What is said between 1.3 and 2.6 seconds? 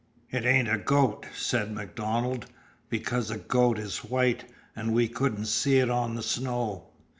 said MacDonald,